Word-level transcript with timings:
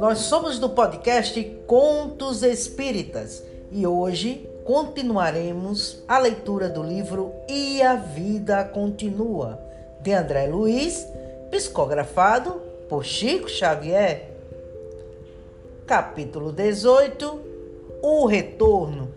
Nós 0.00 0.20
somos 0.20 0.58
do 0.58 0.70
podcast 0.70 1.44
Contos 1.66 2.42
Espíritas 2.42 3.44
e 3.70 3.86
hoje 3.86 4.48
continuaremos 4.64 6.02
a 6.08 6.18
leitura 6.18 6.70
do 6.70 6.82
livro 6.82 7.34
E 7.46 7.82
a 7.82 7.96
Vida 7.96 8.64
Continua, 8.64 9.60
de 10.00 10.14
André 10.14 10.46
Luiz, 10.46 11.06
psicografado 11.50 12.62
por 12.88 13.04
Chico 13.04 13.46
Xavier. 13.46 14.30
Capítulo 15.86 16.50
18 16.50 17.38
O 18.00 18.24
Retorno. 18.24 19.09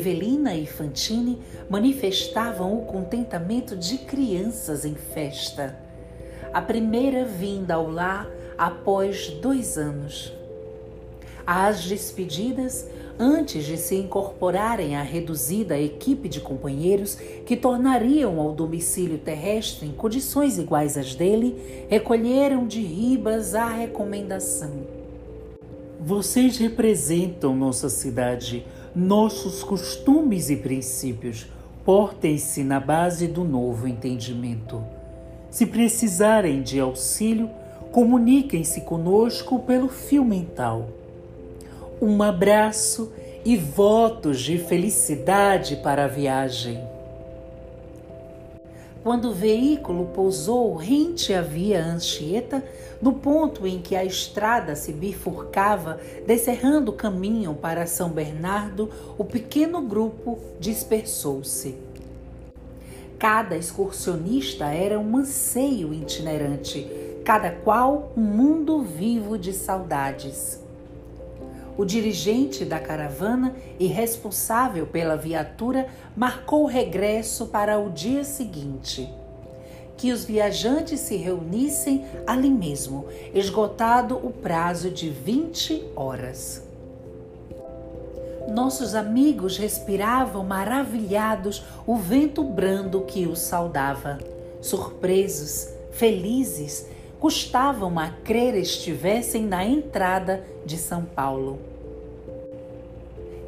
Evelina 0.00 0.56
e 0.56 0.64
Fantine, 0.64 1.38
manifestavam 1.68 2.74
o 2.78 2.86
contentamento 2.86 3.76
de 3.76 3.98
crianças 3.98 4.86
em 4.86 4.94
festa. 4.94 5.78
A 6.54 6.62
primeira 6.62 7.26
vinda 7.26 7.74
ao 7.74 7.90
lar 7.90 8.26
após 8.56 9.28
dois 9.42 9.76
anos. 9.76 10.32
As 11.46 11.84
despedidas, 11.84 12.88
antes 13.18 13.66
de 13.66 13.76
se 13.76 13.94
incorporarem 13.94 14.96
à 14.96 15.02
reduzida 15.02 15.78
equipe 15.78 16.30
de 16.30 16.40
companheiros 16.40 17.16
que 17.44 17.56
tornariam 17.56 18.40
ao 18.40 18.52
domicílio 18.52 19.18
terrestre 19.18 19.86
em 19.86 19.92
condições 19.92 20.56
iguais 20.58 20.96
às 20.96 21.14
dele, 21.14 21.86
recolheram 21.90 22.66
de 22.66 22.80
ribas 22.80 23.54
a 23.54 23.68
recomendação. 23.68 25.00
Vocês 26.00 26.56
representam 26.56 27.54
nossa 27.54 27.90
cidade, 27.90 28.64
nossos 28.94 29.62
costumes 29.62 30.50
e 30.50 30.56
princípios. 30.56 31.46
Portem-se 31.84 32.62
na 32.62 32.78
base 32.78 33.26
do 33.26 33.44
novo 33.44 33.86
entendimento. 33.86 34.84
Se 35.50 35.66
precisarem 35.66 36.62
de 36.62 36.78
auxílio, 36.78 37.50
comuniquem-se 37.90 38.82
conosco 38.82 39.58
pelo 39.60 39.88
fio 39.88 40.24
mental. 40.24 40.88
Um 42.00 42.22
abraço 42.22 43.12
e 43.44 43.56
votos 43.56 44.40
de 44.40 44.58
felicidade 44.58 45.76
para 45.76 46.04
a 46.04 46.08
viagem. 46.08 46.89
Quando 49.02 49.30
o 49.30 49.34
veículo 49.34 50.10
pousou 50.14 50.74
rente 50.74 51.32
à 51.32 51.40
via 51.40 51.82
Anchieta, 51.82 52.62
no 53.00 53.14
ponto 53.14 53.66
em 53.66 53.80
que 53.80 53.96
a 53.96 54.04
estrada 54.04 54.76
se 54.76 54.92
bifurcava, 54.92 55.98
descerrando 56.26 56.90
o 56.90 56.94
caminho 56.94 57.54
para 57.54 57.86
São 57.86 58.10
Bernardo, 58.10 58.90
o 59.16 59.24
pequeno 59.24 59.80
grupo 59.80 60.38
dispersou-se. 60.58 61.76
Cada 63.18 63.56
excursionista 63.56 64.66
era 64.66 64.98
um 64.98 65.16
anseio 65.16 65.94
itinerante, 65.94 66.86
cada 67.24 67.50
qual 67.50 68.12
um 68.14 68.20
mundo 68.20 68.82
vivo 68.82 69.38
de 69.38 69.54
saudades. 69.54 70.59
O 71.80 71.84
dirigente 71.86 72.62
da 72.62 72.78
caravana 72.78 73.54
e 73.78 73.86
responsável 73.86 74.86
pela 74.86 75.16
viatura 75.16 75.86
marcou 76.14 76.64
o 76.64 76.66
regresso 76.66 77.46
para 77.46 77.78
o 77.78 77.88
dia 77.88 78.22
seguinte. 78.22 79.10
Que 79.96 80.12
os 80.12 80.22
viajantes 80.22 81.00
se 81.00 81.16
reunissem 81.16 82.04
ali 82.26 82.50
mesmo, 82.50 83.06
esgotado 83.32 84.14
o 84.14 84.30
prazo 84.30 84.90
de 84.90 85.08
20 85.08 85.92
horas. 85.96 86.62
Nossos 88.52 88.94
amigos 88.94 89.56
respiravam 89.56 90.44
maravilhados 90.44 91.64
o 91.86 91.96
vento 91.96 92.44
brando 92.44 93.00
que 93.06 93.26
os 93.26 93.38
saudava. 93.38 94.18
Surpresos, 94.60 95.66
felizes, 95.92 96.86
custavam 97.18 97.98
a 97.98 98.10
crer 98.10 98.54
estivessem 98.54 99.46
na 99.46 99.64
entrada 99.64 100.44
de 100.66 100.76
São 100.76 101.06
Paulo. 101.06 101.69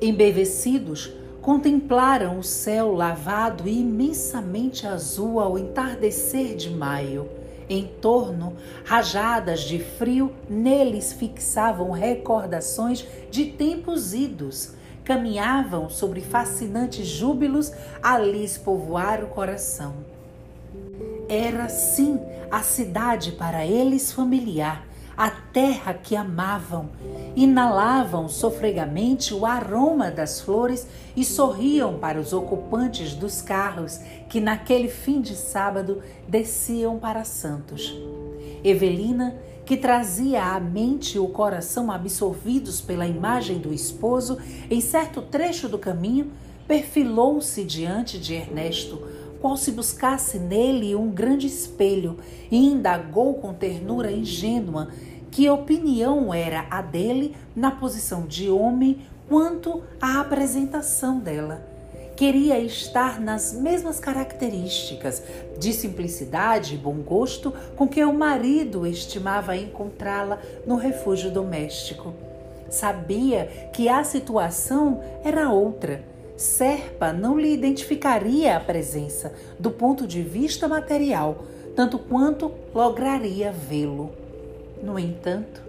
Embevecidos, 0.05 1.13
contemplaram 1.41 2.41
o 2.41 2.43
céu 2.43 2.93
lavado 2.93 3.69
e 3.69 3.83
imensamente 3.83 4.85
azul 4.85 5.39
ao 5.39 5.57
entardecer 5.57 6.57
de 6.57 6.71
maio. 6.71 7.29
Em 7.69 7.87
torno, 8.01 8.57
rajadas 8.85 9.61
de 9.61 9.79
frio 9.79 10.33
neles 10.51 11.13
fixavam 11.13 11.93
recordações 11.93 13.07
de 13.31 13.45
tempos 13.45 14.13
idos. 14.13 14.73
Caminhavam 15.05 15.89
sobre 15.89 16.21
fascinantes 16.21 17.07
júbilos 17.07 17.71
a 18.03 18.19
lhes 18.19 18.59
povoar 18.59 19.23
o 19.23 19.29
coração. 19.29 19.95
Era, 21.29 21.69
sim, 21.69 22.19
a 22.51 22.61
cidade 22.61 23.31
para 23.31 23.65
eles 23.65 24.11
familiar, 24.11 24.85
a 25.23 25.31
terra 25.31 25.95
que 25.95 26.17
amavam. 26.17 26.91
Inalavam 27.37 28.29
sofregamente 28.29 29.33
o 29.33 29.47
aroma 29.47 30.11
das 30.11 30.41
flores 30.41 30.85
e 31.15 31.25
sorriam 31.25 31.97
para 31.97 32.19
os 32.19 32.33
ocupantes 32.33 33.15
dos 33.15 33.41
carros 33.41 34.01
que 34.29 34.41
naquele 34.41 34.89
fim 34.89 35.21
de 35.21 35.37
sábado 35.37 36.03
desciam 36.27 36.99
para 36.99 37.23
Santos. 37.23 37.97
Evelina, 38.65 39.37
que 39.65 39.77
trazia 39.77 40.43
à 40.43 40.59
mente 40.59 41.15
e 41.15 41.21
o 41.21 41.29
coração 41.29 41.93
absorvidos 41.93 42.81
pela 42.81 43.07
imagem 43.07 43.59
do 43.59 43.73
esposo, 43.73 44.39
em 44.69 44.81
certo 44.81 45.23
trecho 45.23 45.69
do 45.69 45.79
caminho, 45.79 46.33
perfilou-se 46.67 47.63
diante 47.63 48.19
de 48.19 48.35
Ernesto, 48.35 49.01
qual 49.41 49.57
se 49.57 49.71
buscasse 49.71 50.39
nele 50.39 50.97
um 50.97 51.11
grande 51.11 51.47
espelho, 51.47 52.17
e 52.51 52.57
indagou 52.57 53.35
com 53.35 53.55
ternura 53.55 54.11
ingênua 54.11 54.89
que 55.33 55.51
opinião 55.51 56.33
era 56.33 56.67
a 56.71 56.81
dele 56.81 57.35
na 57.57 57.73
posição 57.73 58.25
de 58.25 58.49
homem 58.49 59.01
quanto 59.29 59.83
à 60.01 60.21
apresentação 60.21 61.19
dela. 61.19 61.67
Queria 62.15 62.61
estar 62.61 63.21
nas 63.21 63.53
mesmas 63.53 63.99
características 63.99 65.21
de 65.59 65.73
simplicidade 65.73 66.75
e 66.77 66.79
bom 66.79 66.99
gosto 66.99 67.53
com 67.75 67.89
que 67.89 68.05
o 68.05 68.13
marido 68.13 68.87
estimava 68.87 69.57
encontrá-la 69.57 70.39
no 70.65 70.77
refúgio 70.77 71.33
doméstico. 71.33 72.15
Sabia 72.71 73.71
que 73.73 73.89
a 73.89 74.05
situação 74.05 75.03
era 75.25 75.51
outra 75.51 76.13
Serpa 76.43 77.13
não 77.13 77.39
lhe 77.39 77.53
identificaria 77.53 78.57
a 78.57 78.61
presença 78.61 79.33
do 79.61 79.71
ponto 79.71 80.09
de 80.09 80.23
vista 80.23 80.67
material, 80.67 81.45
tanto 81.77 82.01
quanto 82.01 82.51
lograria 82.75 83.53
vê-lo. 83.53 84.22
No 84.83 84.99
entanto, 84.99 85.63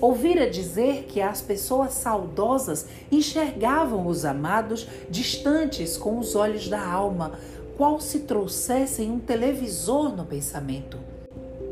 ouvira 0.00 0.50
dizer 0.50 1.04
que 1.04 1.20
as 1.20 1.40
pessoas 1.40 1.94
saudosas 1.94 2.86
enxergavam 3.10 4.06
os 4.06 4.24
amados 4.24 4.88
distantes 5.08 5.96
com 5.96 6.18
os 6.18 6.34
olhos 6.34 6.68
da 6.68 6.84
alma, 6.84 7.38
qual 7.76 8.00
se 8.00 8.20
trouxessem 8.20 9.10
um 9.10 9.20
televisor 9.20 10.16
no 10.16 10.24
pensamento. 10.24 10.98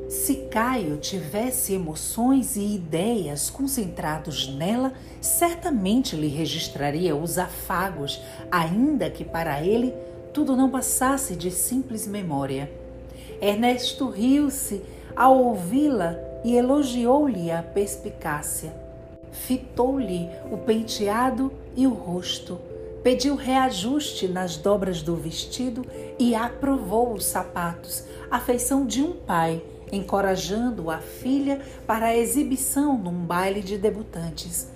Se 0.09 0.35
Caio 0.51 0.99
tivesse 0.99 1.73
emoções 1.73 2.55
e 2.57 2.75
ideias 2.75 3.51
concentrados 3.51 4.49
nela, 4.55 4.93
certamente 5.21 6.15
lhe 6.15 6.29
registraria 6.29 7.17
os 7.17 7.39
afagos, 7.39 8.23
ainda 8.51 9.11
que 9.11 9.25
para 9.25 9.63
ele 9.63 9.93
tudo 10.33 10.55
não 10.55 10.71
passasse 10.71 11.35
de 11.35 11.51
simples 11.51 12.07
memória. 12.07 12.71
Ernesto 13.41 14.09
riu-se 14.09 14.83
ao 15.17 15.39
ouvi-la 15.39 16.19
e 16.45 16.57
elogiou-lhe 16.57 17.51
a 17.51 17.63
perspicácia. 17.63 18.73
Fitou-lhe 19.33 20.31
o 20.53 20.59
penteado 20.59 21.51
e 21.75 21.87
o 21.87 21.91
rosto, 21.91 22.61
pediu 23.03 23.35
reajuste 23.35 24.29
nas 24.29 24.57
dobras 24.57 25.03
do 25.03 25.17
vestido 25.17 25.85
e 26.19 26.35
aprovou 26.35 27.15
os 27.15 27.25
sapatos, 27.25 28.05
a 28.31 28.39
feição 28.39 28.87
de 28.87 29.03
um 29.03 29.13
pai 29.13 29.63
encorajando 29.93 30.91
a 30.91 30.99
filha 30.99 31.61
para 31.87 32.07
a 32.07 32.17
exibição 32.17 32.97
num 32.97 33.25
baile 33.25 33.61
de 33.61 33.79
debutantes. 33.79 34.69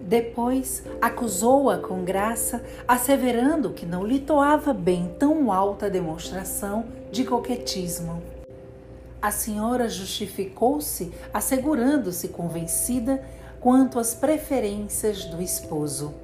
Depois 0.00 0.82
acusou-a 1.00 1.78
com 1.78 2.04
graça, 2.04 2.64
asseverando 2.86 3.70
que 3.70 3.86
não 3.86 4.04
lhe 4.04 4.18
toava 4.18 4.72
bem 4.72 5.14
tão 5.18 5.52
alta 5.52 5.88
demonstração 5.88 6.84
de 7.12 7.24
coquetismo. 7.24 8.39
A 9.22 9.30
senhora 9.30 9.88
justificou-se, 9.88 11.12
assegurando-se 11.32 12.28
convencida 12.28 13.22
quanto 13.60 13.98
às 13.98 14.14
preferências 14.14 15.26
do 15.26 15.42
esposo. 15.42 16.14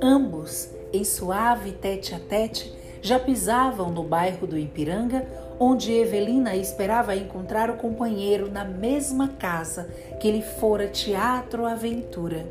Ambos, 0.00 0.70
em 0.92 1.04
suave 1.04 1.72
tete 1.72 2.14
a 2.14 2.18
tete, 2.18 2.72
já 3.02 3.18
pisavam 3.18 3.90
no 3.90 4.02
bairro 4.02 4.46
do 4.46 4.58
Ipiranga, 4.58 5.26
onde 5.60 5.92
Evelina 5.92 6.56
esperava 6.56 7.14
encontrar 7.14 7.68
o 7.68 7.76
companheiro 7.76 8.50
na 8.50 8.64
mesma 8.64 9.28
casa 9.28 9.88
que 10.18 10.30
lhe 10.30 10.42
fora 10.42 10.88
teatro 10.88 11.66
aventura. 11.66 12.46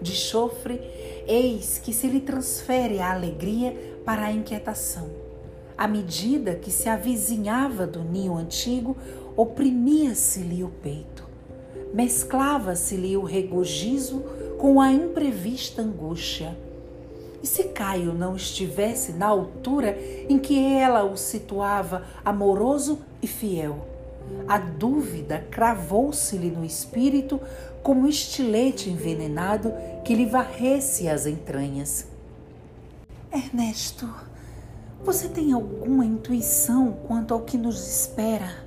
de 0.00 0.12
chofre, 0.12 0.80
eis 1.26 1.78
que 1.78 1.92
se 1.92 2.06
lhe 2.06 2.20
transfere 2.20 3.00
a 3.00 3.12
alegria 3.12 3.76
para 4.04 4.26
a 4.26 4.32
inquietação. 4.32 5.27
À 5.78 5.86
medida 5.86 6.56
que 6.56 6.72
se 6.72 6.88
avizinhava 6.88 7.86
do 7.86 8.02
ninho 8.02 8.36
antigo, 8.36 8.96
oprimia-se-lhe 9.36 10.64
o 10.64 10.68
peito. 10.68 11.22
Mesclava-se-lhe 11.94 13.16
o 13.16 13.22
regozijo 13.22 14.24
com 14.58 14.80
a 14.80 14.92
imprevista 14.92 15.80
angústia. 15.80 16.58
E 17.40 17.46
se 17.46 17.62
Caio 17.68 18.12
não 18.12 18.34
estivesse 18.34 19.12
na 19.12 19.26
altura 19.26 19.96
em 20.28 20.36
que 20.36 20.58
ela 20.58 21.04
o 21.04 21.16
situava 21.16 22.04
amoroso 22.24 22.98
e 23.22 23.28
fiel? 23.28 23.86
A 24.48 24.58
dúvida 24.58 25.46
cravou-se-lhe 25.48 26.50
no 26.50 26.64
espírito 26.64 27.40
como 27.84 28.08
estilete 28.08 28.90
envenenado 28.90 29.72
que 30.04 30.12
lhe 30.12 30.26
varresse 30.26 31.08
as 31.08 31.24
entranhas. 31.24 32.08
Ernesto, 33.32 34.08
você 35.04 35.28
tem 35.28 35.52
alguma 35.52 36.04
intuição 36.04 36.92
quanto 37.06 37.32
ao 37.32 37.40
que 37.40 37.56
nos 37.56 37.86
espera? 37.86 38.66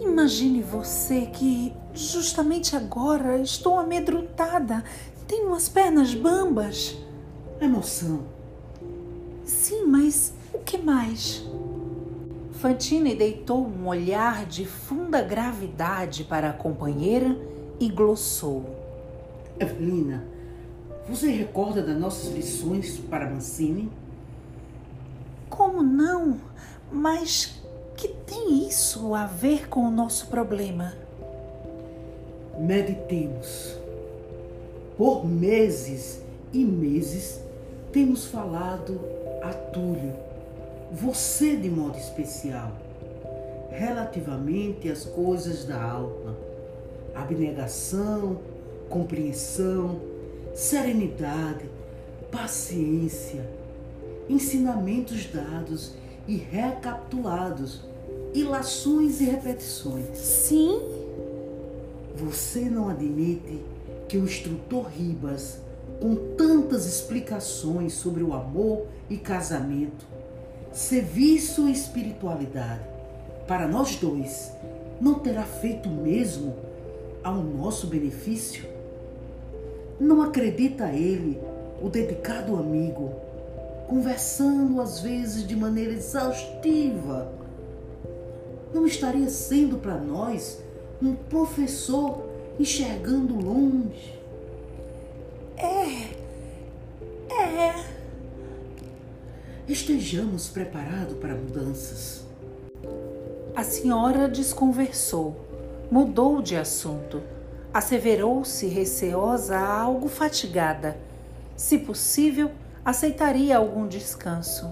Imagine 0.00 0.62
você 0.62 1.26
que 1.26 1.72
justamente 1.92 2.76
agora 2.76 3.38
estou 3.38 3.78
amedrontada, 3.78 4.84
tenho 5.26 5.52
as 5.54 5.68
pernas 5.68 6.14
bambas. 6.14 6.96
Emoção. 7.60 8.20
Sim, 9.44 9.86
mas 9.86 10.32
o 10.52 10.58
que 10.58 10.78
mais? 10.78 11.44
Fantine 12.52 13.14
deitou 13.14 13.66
um 13.66 13.88
olhar 13.88 14.46
de 14.46 14.64
funda 14.64 15.20
gravidade 15.20 16.24
para 16.24 16.50
a 16.50 16.52
companheira 16.52 17.36
e 17.78 17.88
glossou. 17.88 18.64
Evelina, 19.58 20.24
você 21.08 21.30
recorda 21.30 21.82
das 21.82 21.98
nossas 21.98 22.32
lições 22.32 22.98
para 22.98 23.28
Mancini? 23.28 23.90
Como 25.56 25.84
não? 25.84 26.40
Mas 26.90 27.62
que 27.96 28.08
tem 28.08 28.66
isso 28.66 29.14
a 29.14 29.24
ver 29.24 29.68
com 29.68 29.86
o 29.86 29.90
nosso 29.90 30.26
problema? 30.26 30.94
Meditemos. 32.58 33.78
Por 34.96 35.24
meses 35.24 36.20
e 36.52 36.64
meses 36.64 37.40
temos 37.92 38.26
falado 38.26 39.00
a 39.42 39.52
Túlio 39.52 40.12
você 40.90 41.56
de 41.56 41.70
modo 41.70 41.98
especial, 41.98 42.72
relativamente 43.70 44.88
às 44.88 45.04
coisas 45.04 45.64
da 45.64 45.80
alma, 45.80 46.36
abnegação, 47.14 48.38
compreensão, 48.88 50.00
serenidade, 50.52 51.64
paciência, 52.30 53.44
ensinamentos 54.28 55.26
dados 55.26 55.92
e 56.26 56.36
recapitulados, 56.36 57.80
ilações 58.32 59.20
e 59.20 59.24
repetições. 59.24 60.16
Sim. 60.16 60.80
Você 62.16 62.60
não 62.60 62.88
admite 62.88 63.60
que 64.08 64.16
o 64.16 64.24
instrutor 64.24 64.86
Ribas, 64.86 65.58
com 66.00 66.14
tantas 66.36 66.86
explicações 66.86 67.94
sobre 67.94 68.22
o 68.22 68.32
amor 68.32 68.86
e 69.10 69.16
casamento, 69.16 70.06
serviço 70.72 71.68
e 71.68 71.72
espiritualidade, 71.72 72.84
para 73.46 73.68
nós 73.68 73.96
dois, 73.96 74.52
não 75.00 75.14
terá 75.14 75.42
feito 75.42 75.88
o 75.88 75.92
mesmo 75.92 76.54
ao 77.22 77.36
nosso 77.36 77.86
benefício? 77.86 78.64
Não 80.00 80.22
acredita 80.22 80.90
ele, 80.90 81.40
o 81.82 81.88
dedicado 81.88 82.56
amigo, 82.56 83.12
conversando 83.88 84.80
às 84.80 85.00
vezes 85.00 85.46
de 85.46 85.56
maneira 85.56 85.92
exaustiva? 85.92 87.32
Não 88.72 88.86
estaria 88.86 89.28
sendo 89.28 89.78
para 89.78 89.96
nós 89.96 90.60
um 91.02 91.14
professor 91.14 92.26
enxergando 92.58 93.34
longe? 93.34 94.18
É, 95.56 96.10
é 97.32 97.94
estejamos 99.68 100.48
preparados 100.48 101.16
para 101.18 101.34
mudanças. 101.34 102.24
A 103.56 103.62
senhora 103.62 104.28
desconversou, 104.28 105.36
mudou 105.90 106.42
de 106.42 106.56
assunto, 106.56 107.22
asseverou-se 107.72 108.66
receosa, 108.66 109.58
algo 109.58 110.08
fatigada. 110.08 110.98
Se 111.56 111.78
possível, 111.78 112.50
aceitaria 112.84 113.56
algum 113.56 113.86
descanso. 113.86 114.70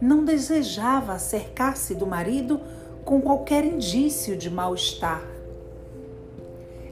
Não 0.00 0.24
desejava 0.24 1.12
acercar-se 1.12 1.94
do 1.94 2.06
marido 2.06 2.60
com 3.04 3.20
qualquer 3.20 3.64
indício 3.64 4.36
de 4.36 4.48
mal-estar. 4.48 5.22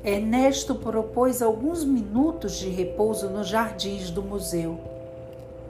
Ernesto 0.05 0.75
propôs 0.75 1.43
alguns 1.43 1.85
minutos 1.85 2.57
de 2.59 2.69
repouso 2.69 3.29
nos 3.31 3.49
jardins 3.49 4.11
do 4.11 4.23
museu. 4.23 4.79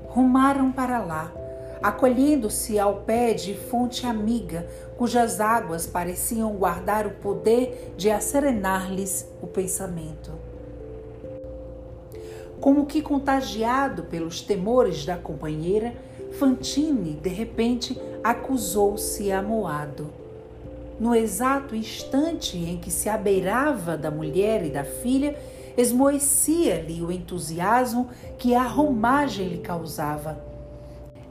Rumaram 0.09 0.73
para 0.73 0.99
lá 0.99 1.33
acolhendo-se 1.83 2.79
ao 2.79 3.03
pé 3.03 3.33
de 3.35 3.55
fonte 3.55 4.07
amiga, 4.07 4.67
cujas 4.97 5.41
águas 5.41 5.87
pareciam 5.87 6.53
guardar 6.53 7.07
o 7.07 7.11
poder 7.11 7.95
de 7.97 8.11
acerenar-lhes 8.11 9.27
o 9.41 9.47
pensamento. 9.47 10.48
Como 12.61 12.87
que 12.87 13.01
contagiado 13.01 14.05
pelos 14.05 14.41
temores 14.41 15.05
da 15.05 15.17
companheira, 15.17 15.95
Fantine, 16.39 17.13
de 17.15 17.29
repente, 17.29 17.99
acusou-se 18.23 19.31
amoado. 19.31 20.09
No 20.99 21.15
exato 21.15 21.77
instante 21.77 22.57
em 22.57 22.77
que 22.77 22.91
se 22.91 23.09
abeirava 23.09 23.97
da 23.97 24.11
mulher 24.11 24.65
e 24.65 24.71
da 24.71 24.85
filha, 24.85 25.37
esmoecia-lhe 25.77 27.01
o 27.03 27.13
entusiasmo 27.13 28.09
que 28.37 28.55
a 28.55 28.65
romagem 28.65 29.49
lhe 29.49 29.59
causava 29.59 30.49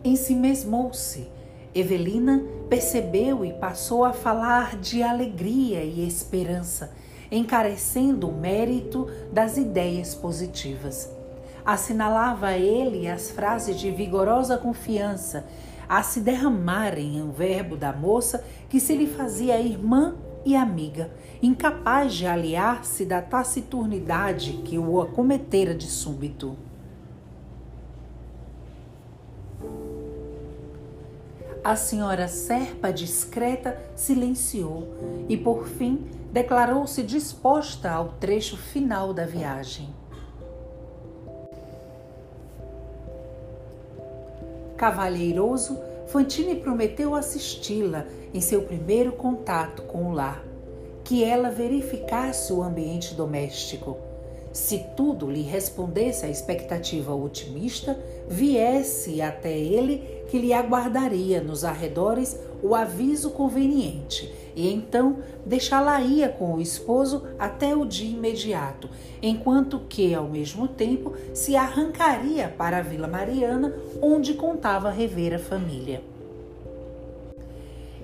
ensimesmou-se. 0.04 1.28
Evelina 1.74 2.44
percebeu 2.70 3.46
e 3.46 3.54
passou 3.54 4.04
a 4.04 4.14
falar 4.14 4.78
de 4.78 5.04
alegria 5.04 5.84
e 5.84 6.08
esperança, 6.08 6.92
encarecendo 7.32 8.30
o 8.30 8.34
mérito 8.34 9.08
das 9.32 9.58
ideias 9.58 10.16
positivas. 10.16 11.17
Assinalava 11.68 12.48
a 12.48 12.58
ele 12.58 13.10
as 13.10 13.30
frases 13.30 13.78
de 13.78 13.92
vigorosa 13.92 14.58
confiança 14.58 15.46
a 15.90 16.02
se 16.02 16.22
derramarem 16.22 17.18
em 17.18 17.22
um 17.22 17.30
verbo 17.30 17.76
da 17.76 17.92
moça 17.92 18.42
que 18.70 18.80
se 18.80 18.96
lhe 18.96 19.06
fazia 19.06 19.60
irmã 19.60 20.16
e 20.46 20.56
amiga, 20.56 21.12
incapaz 21.44 22.14
de 22.14 22.26
aliar-se 22.26 23.04
da 23.04 23.22
taciturnidade 23.22 24.62
que 24.64 24.80
o 24.80 25.02
acometera 25.02 25.76
de 25.76 25.88
súbito. 25.88 26.56
A 31.62 31.76
senhora 31.76 32.30
Serpa, 32.30 32.94
discreta, 32.94 33.78
silenciou 33.94 34.88
e, 35.28 35.36
por 35.36 35.68
fim, 35.68 36.08
declarou-se 36.32 37.04
disposta 37.04 37.92
ao 37.92 38.14
trecho 38.14 38.56
final 38.56 39.14
da 39.14 39.26
viagem. 39.26 39.97
Cavalheiroso, 44.78 45.80
Fantine 46.06 46.56
prometeu 46.56 47.16
assisti-la 47.16 48.06
em 48.34 48.40
seu 48.40 48.62
primeiro 48.62 49.12
contato 49.12 49.82
com 49.82 50.06
o 50.06 50.14
lar, 50.14 50.46
que 51.04 51.24
ela 51.24 51.50
verificasse 51.50 52.54
o 52.54 52.62
ambiente 52.62 53.14
doméstico. 53.16 53.98
Se 54.54 54.86
tudo 54.96 55.30
lhe 55.30 55.42
respondesse 55.42 56.26
à 56.26 56.30
expectativa 56.30 57.14
otimista, 57.14 58.00
viesse 58.28 59.22
até 59.22 59.58
ele 59.58 60.24
que 60.30 60.40
lhe 60.40 60.54
aguardaria 60.54 61.42
nos 61.42 61.66
arredores 61.66 62.40
o 62.64 62.74
aviso 62.74 63.32
conveniente 63.32 64.34
e 64.58 64.74
então 64.74 65.18
deixá-la-ia 65.46 66.30
com 66.30 66.56
o 66.56 66.60
esposo 66.60 67.28
até 67.38 67.76
o 67.76 67.86
dia 67.86 68.10
imediato, 68.10 68.90
enquanto 69.22 69.82
que, 69.88 70.16
ao 70.16 70.28
mesmo 70.28 70.68
tempo, 70.68 71.14
se 71.32 71.56
arrancaria 71.56 72.48
para 72.58 72.80
a 72.80 72.82
Vila 72.82 73.08
Mariana, 73.08 73.72
onde 74.02 74.34
contava 74.34 74.90
rever 74.90 75.36
a 75.36 75.38
família. 75.38 76.02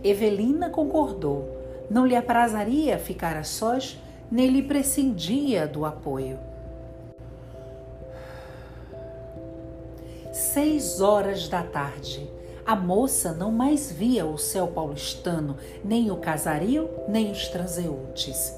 Evelina 0.04 0.70
concordou. 0.70 1.58
Não 1.90 2.06
lhe 2.06 2.16
aprazaria 2.16 3.00
ficar 3.00 3.36
a 3.36 3.44
sós, 3.44 4.00
nem 4.32 4.48
lhe 4.48 4.62
prescindia 4.62 5.66
do 5.66 5.86
apoio. 5.86 6.38
Seis 10.32 11.02
horas 11.02 11.48
da 11.50 11.64
tarde. 11.64 12.30
A 12.66 12.78
moça 12.78 13.34
não 13.34 13.52
mais 13.52 13.92
via 13.92 14.26
o 14.26 14.38
céu 14.38 14.68
paulistano, 14.68 15.58
nem 15.84 16.10
o 16.10 16.16
casario, 16.16 16.90
nem 17.10 17.30
os 17.30 17.50
transeuntes. 17.50 18.54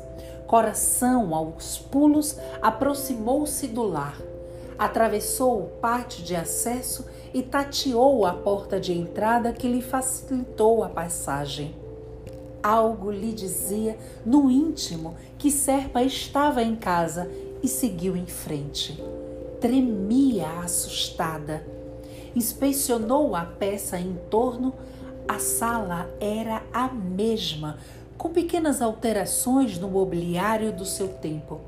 Coração, 0.45 1.33
aos 1.33 1.79
pulos, 1.79 2.37
aproximou-se 2.61 3.67
do 3.67 3.81
lar. 3.81 4.21
atravessou 4.77 5.61
o 5.61 5.67
pátio 5.79 6.23
de 6.23 6.35
acesso 6.35 7.05
e 7.33 7.41
tateou 7.41 8.25
a 8.25 8.33
porta 8.33 8.79
de 8.79 8.91
entrada 8.93 9.53
que 9.53 9.67
lhe 9.67 9.81
facilitou 9.81 10.83
a 10.83 10.89
passagem. 10.89 11.73
Algo 12.61 13.09
lhe 13.09 13.31
dizia 13.31 13.97
no 14.25 14.51
íntimo 14.51 15.15
que 15.37 15.49
Serpa 15.49 16.03
estava 16.03 16.61
em 16.61 16.75
casa 16.75 17.29
e 17.63 17.67
seguiu 17.67 18.17
em 18.17 18.25
frente. 18.25 19.01
Tremia 19.61 20.59
assustada. 20.59 21.65
Inspecionou 22.35 23.35
a 23.35 23.45
peça 23.45 23.97
em 23.97 24.15
torno. 24.29 24.73
A 25.27 25.39
sala 25.39 26.09
era 26.19 26.61
a 26.73 26.87
mesma, 26.87 27.77
com 28.17 28.29
pequenas 28.29 28.81
alterações 28.81 29.79
no 29.79 29.87
mobiliário 29.87 30.71
do 30.71 30.85
seu 30.85 31.07
tempo. 31.07 31.61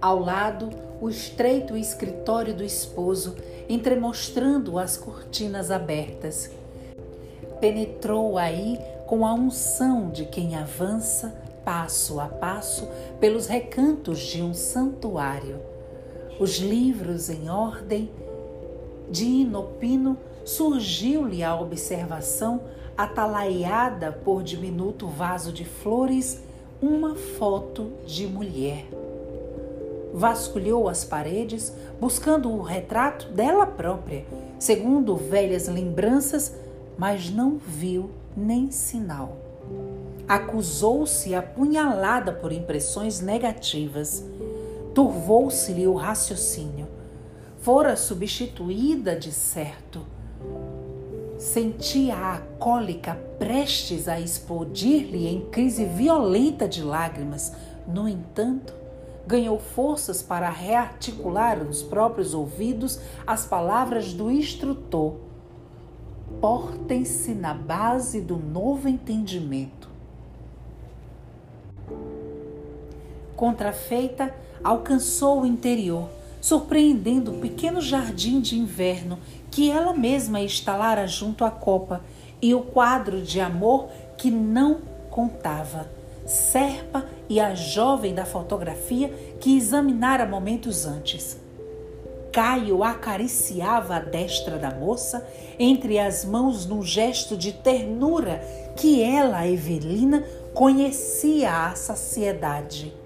Ao 0.00 0.18
lado, 0.18 0.70
o 1.00 1.08
estreito 1.08 1.76
escritório 1.76 2.54
do 2.54 2.64
esposo, 2.64 3.36
entremostrando 3.68 4.78
as 4.78 4.96
cortinas 4.96 5.70
abertas. 5.70 6.50
Penetrou 7.60 8.36
aí 8.36 8.78
com 9.06 9.26
a 9.26 9.34
unção 9.34 10.10
de 10.10 10.24
quem 10.24 10.56
avança 10.56 11.34
passo 11.64 12.18
a 12.18 12.26
passo 12.26 12.88
pelos 13.20 13.46
recantos 13.46 14.20
de 14.20 14.42
um 14.42 14.54
santuário. 14.54 15.60
Os 16.38 16.58
livros 16.58 17.28
em 17.28 17.50
ordem, 17.50 18.10
de 19.10 19.24
inopino, 19.24 20.16
surgiu-lhe 20.44 21.42
a 21.42 21.54
observação, 21.54 22.62
atalaiada 22.96 24.12
por 24.12 24.42
diminuto 24.42 25.06
vaso 25.06 25.52
de 25.52 25.64
flores, 25.64 26.42
uma 26.80 27.14
foto 27.14 27.92
de 28.06 28.26
mulher 28.26 28.86
vasculhou 30.12 30.88
as 30.88 31.04
paredes, 31.04 31.72
buscando 32.00 32.50
o 32.50 32.62
retrato 32.62 33.28
dela 33.28 33.66
própria, 33.66 34.24
segundo 34.58 35.16
velhas 35.16 35.68
lembranças, 35.68 36.54
mas 36.98 37.30
não 37.30 37.56
viu 37.56 38.10
nem 38.36 38.70
sinal. 38.70 39.36
Acusou-se 40.28 41.34
apunhalada 41.34 42.32
por 42.32 42.52
impressões 42.52 43.20
negativas. 43.20 44.24
Turvou-se-lhe 44.94 45.86
o 45.86 45.94
raciocínio. 45.94 46.86
Fora 47.60 47.94
substituída 47.94 49.14
de 49.14 49.30
certo. 49.30 50.00
Sentia 51.36 52.16
a 52.16 52.38
cólica 52.58 53.14
prestes 53.38 54.08
a 54.08 54.18
explodir-lhe 54.18 55.26
em 55.26 55.42
crise 55.50 55.84
violenta 55.84 56.66
de 56.66 56.82
lágrimas. 56.82 57.52
No 57.86 58.08
entanto, 58.08 58.72
ganhou 59.26 59.58
forças 59.58 60.22
para 60.22 60.48
rearticular 60.48 61.62
nos 61.62 61.82
próprios 61.82 62.32
ouvidos 62.32 62.98
as 63.26 63.44
palavras 63.44 64.14
do 64.14 64.30
instrutor. 64.30 65.16
Portem-se 66.40 67.34
na 67.34 67.52
base 67.52 68.22
do 68.22 68.36
novo 68.38 68.88
entendimento. 68.88 69.90
Contrafeita, 73.36 74.34
alcançou 74.64 75.42
o 75.42 75.46
interior, 75.46 76.08
surpreendendo 76.40 77.32
o 77.32 77.38
pequeno 77.40 77.80
jardim 77.80 78.40
de 78.40 78.58
inverno 78.58 79.18
que 79.50 79.70
ela 79.70 79.92
mesma 79.92 80.40
instalara 80.40 81.06
junto 81.06 81.44
à 81.44 81.50
copa 81.50 82.02
e 82.40 82.54
o 82.54 82.62
quadro 82.62 83.20
de 83.20 83.40
amor 83.40 83.88
que 84.16 84.30
não 84.30 84.80
contava. 85.10 85.90
Serpa 86.26 87.04
e 87.28 87.40
a 87.40 87.54
jovem 87.54 88.14
da 88.14 88.24
fotografia 88.24 89.08
que 89.40 89.56
examinara 89.56 90.24
momentos 90.24 90.86
antes. 90.86 91.38
Caio 92.32 92.84
acariciava 92.84 93.96
a 93.96 93.98
destra 93.98 94.56
da 94.56 94.70
moça 94.70 95.26
entre 95.58 95.98
as 95.98 96.24
mãos 96.24 96.64
num 96.64 96.82
gesto 96.82 97.36
de 97.36 97.52
ternura 97.52 98.40
que 98.76 99.02
ela, 99.02 99.46
Evelina, 99.46 100.24
conhecia 100.54 101.66
à 101.66 101.74
saciedade. 101.74 102.99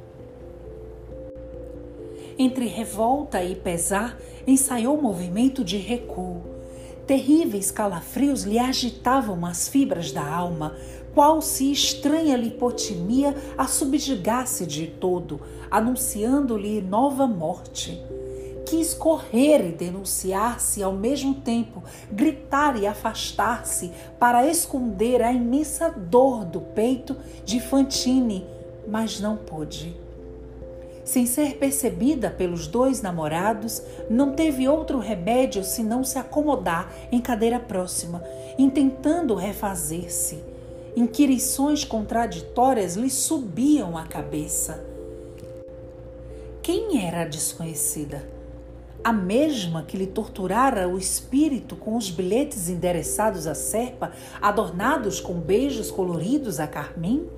Entre 2.36 2.66
revolta 2.66 3.42
e 3.44 3.54
pesar, 3.54 4.18
ensaiou 4.46 5.00
movimento 5.00 5.62
de 5.62 5.76
recuo. 5.76 6.42
Terríveis 7.06 7.70
calafrios 7.70 8.42
lhe 8.42 8.58
agitavam 8.58 9.46
as 9.46 9.68
fibras 9.68 10.10
da 10.10 10.26
alma, 10.26 10.74
qual 11.14 11.40
se 11.40 11.70
estranha 11.70 12.36
lipotimia 12.36 13.36
a 13.56 13.68
subjugasse 13.68 14.66
de 14.66 14.88
todo, 14.88 15.40
anunciando-lhe 15.70 16.80
nova 16.80 17.26
morte. 17.26 18.02
Quis 18.66 18.94
correr 18.94 19.68
e 19.68 19.72
denunciar-se 19.72 20.82
ao 20.82 20.92
mesmo 20.92 21.34
tempo, 21.34 21.84
gritar 22.10 22.80
e 22.80 22.86
afastar-se 22.86 23.92
para 24.18 24.46
esconder 24.48 25.22
a 25.22 25.30
imensa 25.30 25.90
dor 25.90 26.44
do 26.44 26.60
peito 26.60 27.16
de 27.44 27.60
Fantine, 27.60 28.44
mas 28.88 29.20
não 29.20 29.36
pôde. 29.36 30.03
Sem 31.04 31.26
ser 31.26 31.56
percebida 31.56 32.30
pelos 32.30 32.66
dois 32.66 33.02
namorados, 33.02 33.82
não 34.08 34.32
teve 34.32 34.66
outro 34.66 34.98
remédio 34.98 35.62
senão 35.62 36.02
se 36.02 36.18
acomodar 36.18 36.90
em 37.12 37.20
cadeira 37.20 37.60
próxima, 37.60 38.22
intentando 38.58 39.34
refazer-se 39.34 40.54
inquirições 40.96 41.84
contraditórias 41.84 42.94
lhe 42.94 43.10
subiam 43.10 43.96
à 43.96 44.04
cabeça. 44.04 44.84
Quem 46.62 47.04
era 47.04 47.22
a 47.22 47.26
desconhecida? 47.26 48.26
A 49.02 49.12
mesma 49.12 49.82
que 49.82 49.98
lhe 49.98 50.06
torturara 50.06 50.88
o 50.88 50.96
espírito 50.96 51.76
com 51.76 51.96
os 51.96 52.10
bilhetes 52.10 52.68
endereçados 52.68 53.46
à 53.46 53.54
serpa, 53.54 54.12
adornados 54.40 55.20
com 55.20 55.34
beijos 55.34 55.90
coloridos 55.90 56.58
a 56.58 56.66
carmim? 56.66 57.28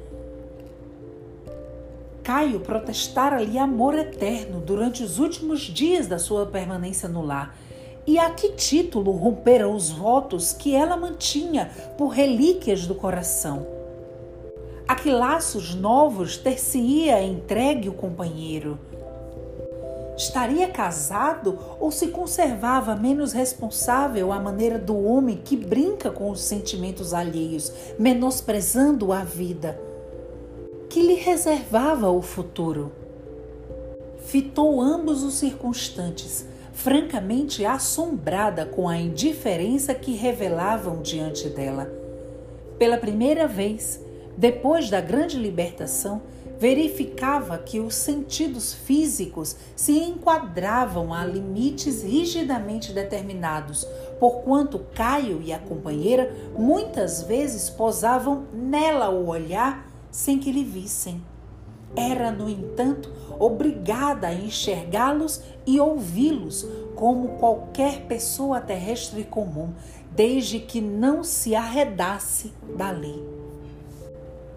Caio 2.26 2.58
protestara-lhe 2.58 3.56
amor 3.56 3.96
eterno 3.96 4.60
durante 4.60 5.00
os 5.00 5.20
últimos 5.20 5.60
dias 5.60 6.08
da 6.08 6.18
sua 6.18 6.44
permanência 6.44 7.08
no 7.08 7.24
lar 7.24 7.56
e 8.04 8.18
a 8.18 8.28
que 8.30 8.48
título 8.48 9.12
romperam 9.12 9.72
os 9.72 9.90
votos 9.90 10.52
que 10.52 10.74
ela 10.74 10.96
mantinha 10.96 11.70
por 11.96 12.08
relíquias 12.08 12.84
do 12.84 12.96
coração? 12.96 13.64
A 14.88 14.96
que 14.96 15.08
laços 15.08 15.76
novos 15.76 16.36
ter-se-ia 16.36 17.22
entregue 17.22 17.88
o 17.88 17.94
companheiro? 17.94 18.76
Estaria 20.16 20.66
casado 20.66 21.56
ou 21.78 21.92
se 21.92 22.08
conservava 22.08 22.96
menos 22.96 23.32
responsável 23.32 24.32
à 24.32 24.40
maneira 24.40 24.80
do 24.80 25.00
homem 25.00 25.40
que 25.44 25.56
brinca 25.56 26.10
com 26.10 26.28
os 26.32 26.40
sentimentos 26.40 27.14
alheios, 27.14 27.72
menosprezando 27.96 29.12
a 29.12 29.22
vida? 29.22 29.85
Que 30.96 31.02
lhe 31.02 31.16
reservava 31.16 32.10
o 32.10 32.22
futuro? 32.22 32.90
Fitou 34.24 34.80
ambos 34.80 35.22
os 35.22 35.34
circunstantes 35.34 36.46
francamente 36.72 37.66
assombrada 37.66 38.64
com 38.64 38.88
a 38.88 38.96
indiferença 38.96 39.94
que 39.94 40.12
revelavam 40.12 41.02
diante 41.02 41.50
dela. 41.50 41.86
Pela 42.78 42.96
primeira 42.96 43.46
vez, 43.46 44.00
depois 44.38 44.88
da 44.88 45.02
grande 45.02 45.36
libertação, 45.36 46.22
verificava 46.58 47.58
que 47.58 47.78
os 47.78 47.94
sentidos 47.94 48.72
físicos 48.72 49.54
se 49.76 49.98
enquadravam 49.98 51.12
a 51.12 51.26
limites 51.26 52.02
rigidamente 52.02 52.94
determinados, 52.94 53.86
porquanto 54.18 54.86
Caio 54.94 55.42
e 55.44 55.52
a 55.52 55.58
companheira 55.58 56.34
muitas 56.56 57.22
vezes 57.22 57.68
posavam 57.68 58.46
nela 58.54 59.10
o 59.10 59.26
olhar 59.26 59.85
sem 60.16 60.38
que 60.38 60.50
lhe 60.50 60.64
vissem. 60.64 61.22
Era, 61.94 62.30
no 62.30 62.48
entanto, 62.48 63.12
obrigada 63.38 64.28
a 64.28 64.34
enxergá-los 64.34 65.42
e 65.66 65.78
ouvi-los 65.78 66.66
como 66.94 67.36
qualquer 67.36 68.06
pessoa 68.06 68.58
terrestre 68.58 69.24
comum, 69.24 69.74
desde 70.10 70.58
que 70.58 70.80
não 70.80 71.22
se 71.22 71.54
arredasse 71.54 72.54
dali. 72.78 73.22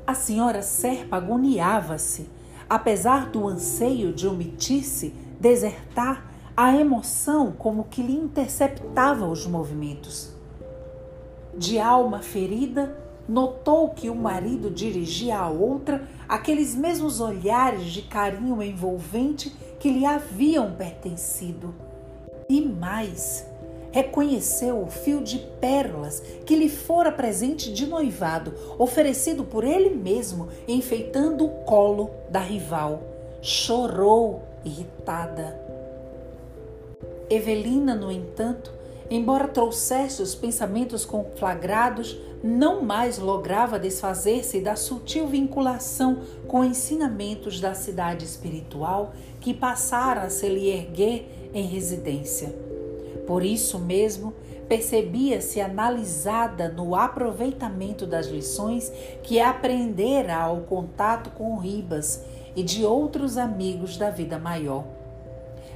A 0.07 0.13
senhora 0.13 0.61
Serpa 0.61 1.17
agoniava-se, 1.17 2.29
apesar 2.69 3.29
do 3.29 3.45
anseio 3.45 4.13
de 4.13 4.29
omitir-se, 4.29 5.13
desertar, 5.41 6.25
a 6.55 6.73
emoção 6.73 7.51
como 7.51 7.83
que 7.83 8.01
lhe 8.01 8.15
interceptava 8.15 9.27
os 9.27 9.45
movimentos. 9.45 10.29
De 11.53 11.77
alma 11.79 12.21
ferida, 12.21 13.08
notou 13.29 13.89
que 13.89 14.09
o 14.09 14.15
marido 14.15 14.71
dirigia 14.71 15.37
a 15.37 15.47
outra 15.47 16.07
aqueles 16.27 16.73
mesmos 16.75 17.21
olhares 17.21 17.85
de 17.85 18.01
carinho 18.01 18.61
envolvente 18.61 19.55
que 19.79 19.91
lhe 19.91 20.05
haviam 20.05 20.71
pertencido. 20.73 21.73
E 22.49 22.59
mais, 22.59 23.45
reconheceu 23.91 24.81
o 24.81 24.87
fio 24.87 25.21
de 25.21 25.37
pérolas 25.61 26.21
que 26.43 26.55
lhe 26.55 26.67
fora 26.67 27.11
presente 27.11 27.71
de 27.71 27.85
noivado, 27.85 28.53
oferecido 28.79 29.43
por 29.43 29.63
ele 29.63 29.91
mesmo, 29.91 30.47
enfeitando 30.67 31.45
o 31.45 31.49
colo 31.65 32.09
da 32.31 32.39
rival. 32.39 33.03
Chorou 33.41 34.41
irritada. 34.65 35.57
Evelina, 37.29 37.93
no 37.93 38.11
entanto, 38.11 38.73
embora 39.09 39.47
trouxesse 39.47 40.21
os 40.21 40.33
pensamentos 40.33 41.05
conflagrados, 41.05 42.17
não 42.43 42.81
mais 42.81 43.17
lograva 43.17 43.77
desfazer-se 43.77 44.61
da 44.61 44.75
sutil 44.75 45.27
vinculação 45.27 46.21
com 46.47 46.63
ensinamentos 46.63 47.59
da 47.59 47.73
cidade 47.73 48.23
espiritual 48.25 49.13
que 49.39 49.53
passara 49.53 50.21
a 50.21 50.29
se 50.29 50.47
lhe 50.47 50.69
erguer 50.69 51.49
em 51.53 51.65
residência. 51.65 52.55
Por 53.27 53.43
isso 53.43 53.77
mesmo, 53.77 54.33
percebia-se 54.67 55.59
analisada 55.59 56.69
no 56.69 56.95
aproveitamento 56.95 58.05
das 58.05 58.27
lições 58.27 58.91
que 59.23 59.39
aprendera 59.39 60.37
ao 60.37 60.61
contato 60.61 61.31
com 61.31 61.57
Ribas 61.57 62.23
e 62.55 62.63
de 62.63 62.85
outros 62.85 63.37
amigos 63.37 63.97
da 63.97 64.09
vida 64.09 64.37
maior. 64.37 64.85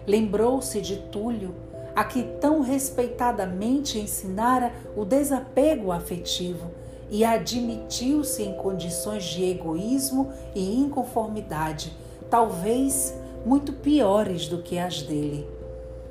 Lembrou-se 0.06 0.80
de 0.82 0.98
Túlio, 0.98 1.56
a 1.96 2.04
que 2.04 2.24
tão 2.40 2.62
respeitadamente 2.62 4.00
ensinara 4.00 4.74
o 4.96 5.06
desapego 5.06 5.92
afetivo 5.92 6.72
e 7.10 7.24
admitiu-se 7.24 8.42
em 8.42 8.54
condições 8.56 9.24
de 9.26 9.44
egoísmo 9.44 10.32
e 10.56 10.80
inconformidade, 10.80 11.96
talvez 12.30 13.14
muito 13.46 13.74
piores 13.74 14.48
do 14.48 14.60
que 14.60 14.80
as 14.80 15.02
dele. 15.04 15.48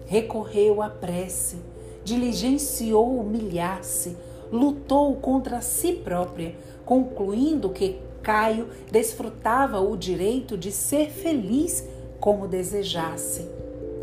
Recorreu 0.06 0.82
à 0.82 0.88
prece, 0.88 1.56
diligenciou 2.04 3.18
humilhar-se, 3.18 4.16
lutou 4.50 5.16
contra 5.16 5.60
si 5.60 5.94
própria, 5.94 6.54
concluindo 6.84 7.70
que 7.70 7.98
Caio 8.22 8.68
desfrutava 8.90 9.80
o 9.80 9.96
direito 9.96 10.56
de 10.56 10.70
ser 10.70 11.10
feliz 11.10 11.84
como 12.20 12.46
desejasse. 12.46 13.48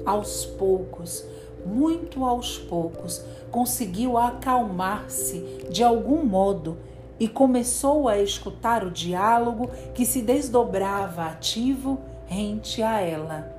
Aos 0.06 0.46
poucos, 0.46 1.24
muito 1.66 2.24
aos 2.26 2.58
poucos, 2.58 3.24
conseguiu 3.52 4.18
acalmar-se 4.18 5.40
de 5.70 5.84
algum 5.84 6.24
modo 6.24 6.78
e 7.20 7.28
começou 7.28 8.08
a 8.08 8.18
escutar 8.18 8.84
o 8.84 8.92
diálogo 8.92 9.70
que 9.94 10.06
se 10.06 10.22
desdobrava 10.22 11.26
ativo 11.26 12.00
rente 12.28 12.82
a 12.82 13.02
ela. 13.02 13.52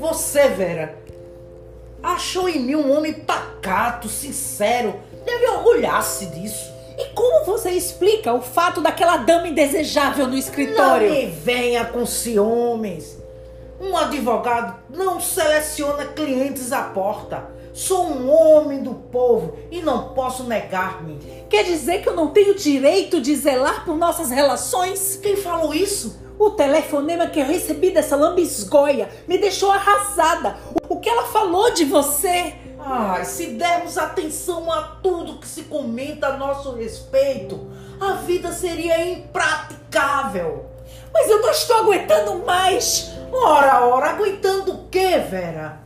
Você, 0.00 0.48
Vera, 0.48 0.96
achou 2.02 2.48
em 2.48 2.60
mim 2.60 2.74
um 2.74 2.96
homem 2.96 3.12
pacato, 3.12 4.08
sincero. 4.08 4.94
Deve 5.24 5.46
orgulhar-se 5.48 6.26
disso. 6.26 6.72
E 6.98 7.06
como 7.14 7.44
você 7.44 7.70
explica 7.70 8.32
o 8.32 8.42
fato 8.42 8.80
daquela 8.80 9.18
dama 9.18 9.48
indesejável 9.48 10.26
no 10.26 10.36
escritório? 10.36 11.08
Não 11.08 11.14
me 11.14 11.26
venha 11.26 11.84
com 11.84 12.04
ciúmes. 12.04 13.21
Um 13.82 13.96
advogado 13.96 14.76
não 14.88 15.20
seleciona 15.20 16.04
clientes 16.04 16.70
à 16.70 16.82
porta. 16.82 17.50
Sou 17.74 18.06
um 18.06 18.30
homem 18.30 18.80
do 18.80 18.94
povo 18.94 19.58
e 19.72 19.82
não 19.82 20.10
posso 20.10 20.44
negar-me. 20.44 21.18
Quer 21.50 21.64
dizer 21.64 22.00
que 22.00 22.08
eu 22.08 22.14
não 22.14 22.28
tenho 22.28 22.54
direito 22.54 23.20
de 23.20 23.34
zelar 23.34 23.84
por 23.84 23.96
nossas 23.96 24.30
relações? 24.30 25.18
Quem 25.20 25.36
falou 25.36 25.74
isso? 25.74 26.16
O 26.38 26.50
telefonema 26.50 27.26
que 27.26 27.40
eu 27.40 27.44
recebi 27.44 27.90
dessa 27.90 28.14
lambisgoia 28.14 29.08
me 29.26 29.36
deixou 29.36 29.72
arrasada. 29.72 30.58
O 30.88 31.00
que 31.00 31.08
ela 31.08 31.24
falou 31.24 31.72
de 31.72 31.84
você? 31.84 32.54
Ai, 32.78 33.24
se 33.24 33.48
dermos 33.48 33.98
atenção 33.98 34.70
a 34.70 34.82
tudo 35.02 35.38
que 35.38 35.46
se 35.48 35.62
comenta 35.62 36.28
a 36.28 36.36
nosso 36.36 36.72
respeito, 36.76 37.68
a 38.00 38.12
vida 38.12 38.52
seria 38.52 39.04
impraticável. 39.04 40.66
Mas 41.12 41.28
eu 41.28 41.42
não 41.42 41.50
estou 41.50 41.76
aguentando 41.78 42.44
mais. 42.46 43.21
Ora, 43.34 43.86
ora, 43.86 44.10
aguentando 44.10 44.72
o 44.74 44.88
quê, 44.88 45.18
Vera? 45.18 45.80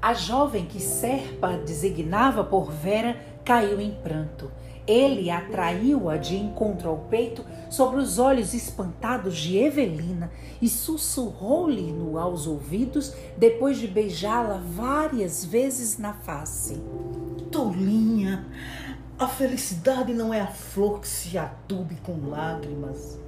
A 0.00 0.14
jovem 0.14 0.64
que 0.64 0.80
Serpa 0.80 1.54
designava 1.58 2.44
por 2.44 2.70
Vera 2.70 3.16
caiu 3.44 3.80
em 3.80 3.90
pranto. 3.90 4.48
Ele 4.86 5.28
atraiu-a 5.28 6.16
de 6.16 6.36
encontro 6.36 6.88
ao 6.88 6.98
peito 6.98 7.44
sobre 7.68 7.98
os 7.98 8.16
olhos 8.16 8.54
espantados 8.54 9.36
de 9.36 9.58
Evelina 9.58 10.30
e 10.62 10.68
sussurrou-lhe 10.68 11.92
no 11.92 12.16
aos 12.16 12.46
ouvidos 12.46 13.12
depois 13.36 13.76
de 13.76 13.88
beijá-la 13.88 14.62
várias 14.64 15.44
vezes 15.44 15.98
na 15.98 16.14
face. 16.14 16.80
Tolinha, 17.50 18.46
a 19.18 19.26
felicidade 19.26 20.14
não 20.14 20.32
é 20.32 20.40
a 20.40 20.46
flor 20.46 21.00
que 21.00 21.08
se 21.08 21.36
adube 21.36 21.96
com 22.04 22.30
lágrimas. 22.30 23.18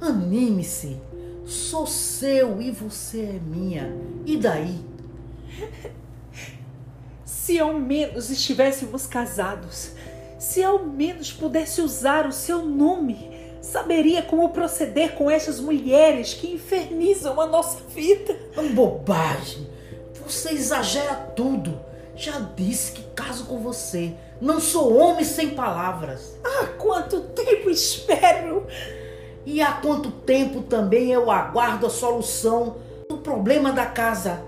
Anime-se, 0.00 0.96
sou 1.46 1.86
seu 1.86 2.60
e 2.60 2.70
você 2.70 3.20
é 3.20 3.40
minha. 3.40 3.94
E 4.24 4.36
daí? 4.36 4.78
Se 7.24 7.58
ao 7.58 7.74
menos 7.78 8.30
estivéssemos 8.30 9.06
casados 9.06 9.92
se 10.44 10.62
ao 10.62 10.84
menos 10.84 11.32
pudesse 11.32 11.80
usar 11.80 12.26
o 12.26 12.32
seu 12.32 12.66
nome, 12.66 13.30
saberia 13.62 14.22
como 14.22 14.50
proceder 14.50 15.14
com 15.14 15.30
estas 15.30 15.58
mulheres 15.58 16.34
que 16.34 16.52
infernizam 16.52 17.40
a 17.40 17.46
nossa 17.46 17.78
vida. 17.88 18.36
Bobagem! 18.74 19.66
Você 20.22 20.50
exagera 20.50 21.14
tudo. 21.34 21.80
Já 22.14 22.38
disse 22.54 22.92
que 22.92 23.02
caso 23.14 23.46
com 23.46 23.58
você. 23.58 24.12
Não 24.38 24.60
sou 24.60 24.96
homem 24.98 25.24
sem 25.24 25.50
palavras. 25.50 26.34
Há 26.44 26.66
quanto 26.78 27.20
tempo 27.20 27.70
espero? 27.70 28.66
E 29.46 29.60
há 29.60 29.72
quanto 29.72 30.10
tempo 30.10 30.62
também 30.62 31.12
eu 31.12 31.30
aguardo 31.30 31.86
a 31.86 31.90
solução 31.90 32.76
do 33.08 33.18
problema 33.18 33.72
da 33.72 33.84
casa? 33.84 34.42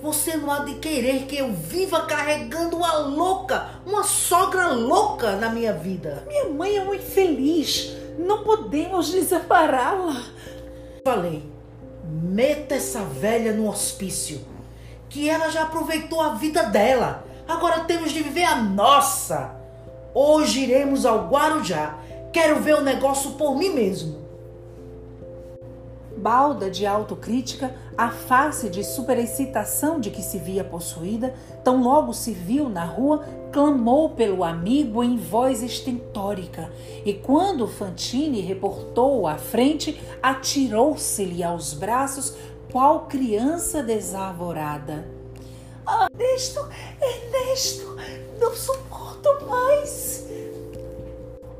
Você 0.00 0.36
não 0.36 0.52
há 0.52 0.60
de 0.60 0.74
querer 0.74 1.24
que 1.24 1.36
eu 1.36 1.52
viva 1.52 2.02
carregando 2.02 2.76
uma 2.76 2.96
louca, 2.98 3.70
uma 3.84 4.04
sogra 4.04 4.68
louca 4.68 5.32
na 5.32 5.50
minha 5.50 5.72
vida. 5.72 6.24
Minha 6.28 6.48
mãe 6.50 6.76
é 6.76 6.82
uma 6.82 6.94
infeliz. 6.94 7.96
Não 8.16 8.44
podemos 8.44 9.10
desampará-la. 9.10 10.22
Falei, 11.04 11.42
meta 12.04 12.76
essa 12.76 13.00
velha 13.00 13.52
no 13.52 13.68
hospício. 13.68 14.40
Que 15.08 15.28
ela 15.28 15.48
já 15.48 15.62
aproveitou 15.62 16.20
a 16.20 16.34
vida 16.34 16.62
dela. 16.62 17.24
Agora 17.48 17.80
temos 17.80 18.12
de 18.12 18.22
viver 18.22 18.44
a 18.44 18.56
nossa. 18.56 19.56
Hoje 20.14 20.60
iremos 20.60 21.04
ao 21.04 21.26
Guarujá. 21.26 21.98
Quero 22.32 22.60
ver 22.60 22.76
o 22.76 22.82
negócio 22.82 23.32
por 23.32 23.56
mim 23.56 23.70
mesmo 23.70 24.25
balda 26.26 26.68
de 26.68 26.84
autocrítica, 26.84 27.72
a 27.96 28.10
face 28.10 28.68
de 28.68 28.82
superexcitação 28.82 30.00
de 30.00 30.10
que 30.10 30.20
se 30.20 30.40
via 30.40 30.64
possuída, 30.64 31.32
tão 31.62 31.80
logo 31.80 32.12
se 32.12 32.32
viu 32.32 32.68
na 32.68 32.84
rua, 32.84 33.24
clamou 33.52 34.10
pelo 34.10 34.42
amigo 34.42 35.04
em 35.04 35.16
voz 35.16 35.62
estentórica, 35.62 36.68
e 37.04 37.14
quando 37.14 37.68
Fantine 37.68 38.40
reportou 38.40 39.28
à 39.28 39.38
frente, 39.38 40.02
atirou-se-lhe 40.20 41.44
aos 41.44 41.72
braços, 41.72 42.34
qual 42.72 43.06
criança 43.06 43.80
desarvorada. 43.80 45.06
Ernesto, 46.12 46.68
Ernesto, 47.00 47.96
não 48.40 48.52
suporto 48.52 49.28
mais. 49.48 50.26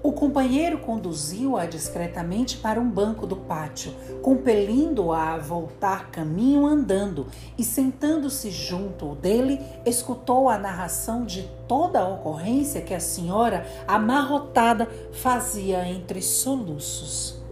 O 0.07 0.13
companheiro 0.13 0.79
conduziu-a 0.79 1.67
discretamente 1.67 2.59
para 2.59 2.81
um 2.81 2.89
banco 2.89 3.27
do 3.27 3.35
pátio, 3.35 3.93
compelindo-a 4.23 5.35
a 5.35 5.37
voltar 5.37 6.13
caminho 6.13 6.65
andando 6.65 7.27
e, 7.59 7.65
sentando-se 7.65 8.49
junto 8.49 9.17
dele, 9.17 9.61
escutou 9.85 10.49
a 10.49 10.57
narração 10.57 11.25
de 11.25 11.51
toda 11.67 11.99
a 11.99 12.09
ocorrência 12.09 12.83
que 12.83 12.95
a 12.95 13.01
senhora, 13.01 13.67
amarrotada, 13.85 14.89
fazia 15.11 15.85
entre 15.89 16.23
soluços. 16.23 17.43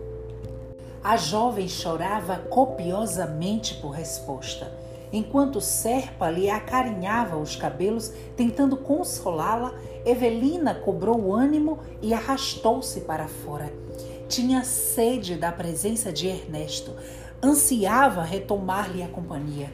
A 1.02 1.16
jovem 1.16 1.66
chorava 1.66 2.36
copiosamente 2.36 3.74
por 3.82 3.88
resposta 3.88 4.70
enquanto 5.14 5.60
Serpa 5.60 6.28
lhe 6.28 6.50
acarinhava 6.50 7.36
os 7.36 7.54
cabelos, 7.54 8.12
tentando 8.36 8.76
consolá-la, 8.76 9.72
Evelina 10.04 10.74
cobrou 10.74 11.16
o 11.20 11.32
ânimo 11.32 11.78
e 12.02 12.12
arrastou-se 12.12 13.02
para 13.02 13.28
fora. 13.28 13.72
Tinha 14.28 14.64
sede 14.64 15.36
da 15.36 15.52
presença 15.52 16.12
de 16.12 16.26
Ernesto, 16.26 16.90
ansiava 17.40 18.24
retomar-lhe 18.24 19.04
a 19.04 19.08
companhia. 19.08 19.72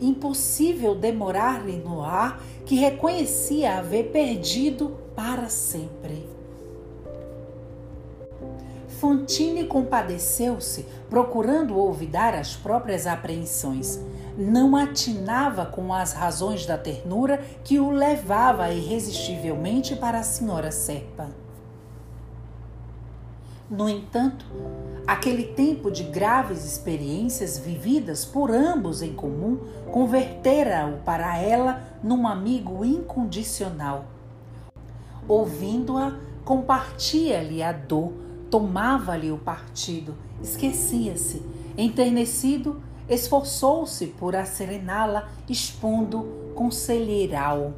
Impossível 0.00 0.94
demorar-lhe 0.94 1.76
no 1.76 2.02
ar 2.02 2.42
que 2.64 2.76
reconhecia 2.76 3.76
haver 3.76 4.10
perdido 4.10 4.96
para 5.14 5.50
sempre. 5.50 6.26
Fontine 9.00 9.64
compadeceu-se, 9.64 10.86
procurando 11.10 11.78
olvidar 11.78 12.34
as 12.34 12.56
próprias 12.56 13.06
apreensões 13.06 14.00
não 14.38 14.76
atinava 14.76 15.66
com 15.66 15.92
as 15.92 16.12
razões 16.12 16.64
da 16.64 16.78
ternura 16.78 17.44
que 17.64 17.80
o 17.80 17.90
levava 17.90 18.70
irresistivelmente 18.70 19.96
para 19.96 20.20
a 20.20 20.22
senhora 20.22 20.70
Serpa. 20.70 21.28
No 23.68 23.88
entanto, 23.88 24.46
aquele 25.04 25.42
tempo 25.42 25.90
de 25.90 26.04
graves 26.04 26.64
experiências 26.64 27.58
vividas 27.58 28.24
por 28.24 28.52
ambos 28.52 29.02
em 29.02 29.12
comum 29.12 29.58
convertera-o 29.90 30.98
para 30.98 31.36
ela 31.36 31.82
num 32.00 32.26
amigo 32.26 32.84
incondicional. 32.84 34.06
Ouvindo-a, 35.26 36.16
compartia-lhe 36.44 37.60
a 37.60 37.72
dor, 37.72 38.12
tomava-lhe 38.48 39.32
o 39.32 39.36
partido, 39.36 40.14
esquecia-se, 40.40 41.42
enternecido, 41.76 42.80
esforçou-se 43.08 44.06
por 44.06 44.36
acerená-la, 44.36 45.28
expondo 45.48 46.52
conselheiral. 46.54 47.72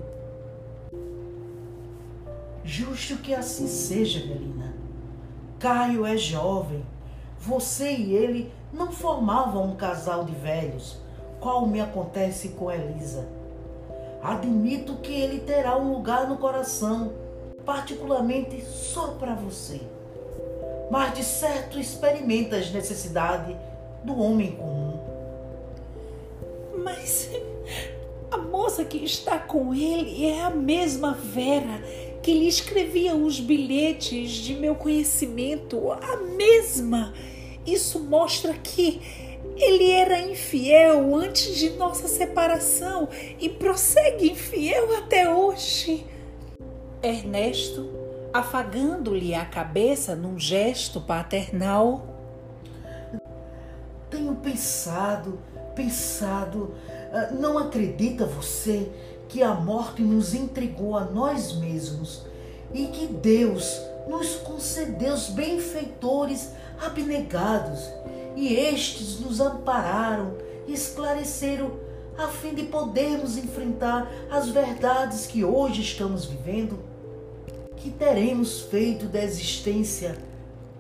Justo 2.65 3.17
que 3.17 3.35
assim 3.35 3.67
seja, 3.67 4.21
Melina. 4.21 4.75
Caio 5.59 6.05
é 6.07 6.17
jovem. 6.17 6.85
Você 7.39 7.93
e 7.93 8.15
ele 8.15 8.53
não 8.73 8.93
formavam 8.93 9.65
um 9.65 9.77
casal 9.77 10.25
de 10.25 10.35
velhos, 10.35 10.99
qual 11.41 11.67
me 11.67 11.81
acontece 11.81 12.51
com 12.51 12.71
Elisa. 12.71 13.27
Admito 14.23 14.97
que 14.97 15.13
ele 15.13 15.41
terá 15.41 15.77
um 15.77 15.93
lugar 15.93 16.29
no 16.29 16.37
coração, 16.37 17.13
particularmente 17.65 18.63
só 18.63 19.09
para 19.13 19.35
você. 19.35 19.81
Mas 20.91 21.15
de 21.15 21.25
certo 21.25 21.79
experimenta 21.79 22.57
as 22.57 22.71
necessidades 22.71 23.57
do 24.05 24.19
homem 24.19 24.53
comum. 24.53 24.90
Mas 26.83 27.31
a 28.31 28.37
moça 28.37 28.85
que 28.85 29.05
está 29.05 29.39
com 29.39 29.75
ele 29.75 30.27
é 30.27 30.43
a 30.43 30.51
mesma 30.51 31.13
Vera 31.13 31.83
que 32.23 32.33
lhe 32.33 32.49
escrevia 32.49 33.15
os 33.15 33.41
bilhetes 33.41 34.33
de 34.33 34.55
meu 34.55 34.75
conhecimento, 34.75 35.91
a 35.93 36.17
mesma. 36.19 37.15
Isso 37.67 37.99
mostra 38.01 38.53
que 38.55 39.01
ele 39.57 39.91
era 39.91 40.21
infiel 40.21 41.15
antes 41.17 41.57
de 41.57 41.71
nossa 41.71 42.09
separação 42.09 43.09
e 43.39 43.49
prossegue 43.49 44.31
infiel 44.31 44.97
até 44.97 45.33
hoje. 45.33 46.07
Ernesto, 47.03 47.89
afagando-lhe 48.33 49.35
a 49.35 49.45
cabeça 49.45 50.15
num 50.15 50.39
gesto 50.39 51.01
paternal. 51.01 52.07
Tenho 54.11 54.35
pensado, 54.37 55.39
pensado. 55.75 56.75
Ah, 57.13 57.31
não 57.33 57.59
acredita 57.59 58.25
você 58.25 58.91
que 59.29 59.43
a 59.43 59.55
morte 59.55 60.03
nos 60.03 60.35
entregou 60.35 60.97
a 60.97 61.05
nós 61.05 61.53
mesmos 61.57 62.23
e 62.73 62.87
que 62.87 63.07
Deus 63.07 63.81
nos 64.09 64.37
concedeu 64.37 65.15
os 65.15 65.29
benfeitores 65.29 66.51
abnegados 66.81 67.81
e 68.37 68.55
estes 68.55 69.21
nos 69.21 69.41
ampararam 69.41 70.35
e 70.67 70.73
esclareceram 70.73 71.73
a 72.17 72.29
fim 72.29 72.55
de 72.55 72.65
podermos 72.65 73.37
enfrentar 73.37 74.11
as 74.31 74.49
verdades 74.49 75.27
que 75.27 75.45
hoje 75.45 75.83
estamos 75.83 76.25
vivendo, 76.25 76.79
que 77.77 77.91
teremos 77.91 78.61
feito 78.61 79.07
da 79.07 79.23
existência 79.23 80.17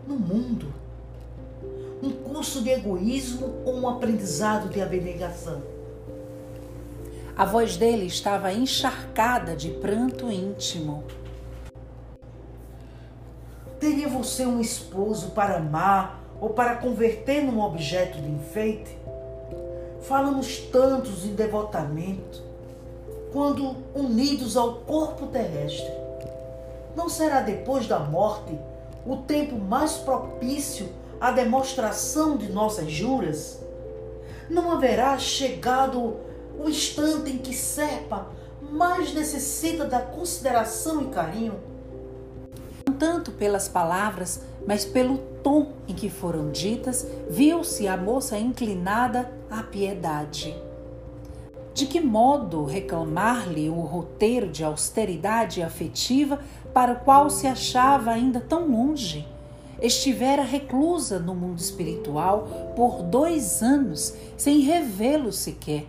no 0.06 0.16
mundo. 0.16 0.79
Um 2.02 2.10
curso 2.10 2.62
de 2.62 2.70
egoísmo 2.70 3.62
ou 3.64 3.74
um 3.74 3.88
aprendizado 3.88 4.70
de 4.70 4.80
abnegação? 4.80 5.62
A 7.36 7.44
voz 7.44 7.76
dele 7.76 8.06
estava 8.06 8.52
encharcada 8.52 9.54
de 9.54 9.68
pranto 9.70 10.30
íntimo. 10.30 11.04
Teria 13.78 14.08
você 14.08 14.46
um 14.46 14.60
esposo 14.60 15.30
para 15.30 15.56
amar 15.56 16.20
ou 16.40 16.50
para 16.50 16.76
converter 16.76 17.42
num 17.42 17.60
objeto 17.60 18.18
de 18.18 18.28
enfeite? 18.28 18.96
Falamos 20.02 20.58
tantos 20.72 21.26
em 21.26 21.34
devotamento 21.34 22.42
quando 23.32 23.76
unidos 23.94 24.56
ao 24.56 24.76
corpo 24.76 25.26
terrestre. 25.26 25.92
Não 26.96 27.08
será 27.08 27.40
depois 27.40 27.86
da 27.86 28.00
morte 28.00 28.58
o 29.06 29.18
tempo 29.18 29.56
mais 29.56 29.98
propício 29.98 30.88
à 31.20 31.30
demonstração 31.30 32.36
de 32.36 32.50
nossas 32.50 32.90
juras? 32.90 33.60
Não 34.48 34.72
haverá 34.72 35.18
chegado 35.18 36.16
o 36.58 36.68
instante 36.68 37.30
em 37.30 37.38
que 37.38 37.54
Serpa 37.54 38.28
mais 38.62 39.12
necessita 39.12 39.84
da 39.84 40.00
consideração 40.00 41.02
e 41.02 41.06
carinho. 41.06 41.60
Não 42.86 42.94
tanto 42.94 43.32
pelas 43.32 43.68
palavras, 43.68 44.42
mas 44.66 44.84
pelo 44.84 45.18
tom 45.42 45.72
em 45.88 45.94
que 45.94 46.08
foram 46.08 46.50
ditas, 46.50 47.06
viu-se 47.28 47.86
a 47.88 47.96
moça 47.96 48.38
inclinada 48.38 49.30
à 49.50 49.62
piedade. 49.62 50.56
De 51.72 51.86
que 51.86 52.00
modo 52.00 52.64
reclamar-lhe 52.64 53.68
o 53.70 53.80
roteiro 53.80 54.48
de 54.48 54.64
austeridade 54.64 55.62
afetiva 55.62 56.40
para 56.74 56.92
o 56.92 57.00
qual 57.00 57.30
se 57.30 57.46
achava 57.46 58.10
ainda 58.10 58.40
tão 58.40 58.68
longe? 58.68 59.26
Estivera 59.80 60.42
reclusa 60.42 61.18
no 61.18 61.34
mundo 61.34 61.58
espiritual 61.58 62.74
por 62.76 63.02
dois 63.02 63.62
anos, 63.62 64.14
sem 64.36 64.60
revê-lo 64.60 65.32
sequer 65.32 65.86